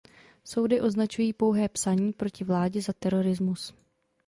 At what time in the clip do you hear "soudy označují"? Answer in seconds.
0.43-1.33